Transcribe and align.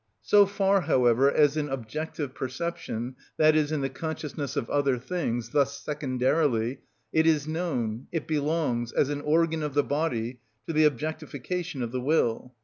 So 0.23 0.47
far, 0.47 0.81
however, 0.81 1.31
as 1.31 1.55
in 1.55 1.69
objective 1.69 2.33
perception, 2.33 3.15
i.e., 3.39 3.59
in 3.71 3.81
the 3.81 3.89
consciousness 3.89 4.55
of 4.55 4.67
other 4.67 4.97
things, 4.97 5.49
thus 5.49 5.79
secondarily, 5.79 6.79
it 7.13 7.27
is 7.27 7.47
known, 7.47 8.07
it 8.11 8.25
belongs, 8.25 8.91
as 8.91 9.09
an 9.09 9.21
organ 9.21 9.61
of 9.61 9.75
the 9.75 9.83
body, 9.83 10.39
to 10.65 10.73
the 10.73 10.85
objectification 10.85 11.83
of 11.83 11.91
the 11.91 12.01
will. 12.01 12.55